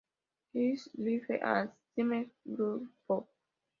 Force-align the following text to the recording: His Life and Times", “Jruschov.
His 0.51 0.89
Life 0.97 1.27
and 1.29 1.69
Times", 1.95 2.31
“Jruschov. 2.51 3.27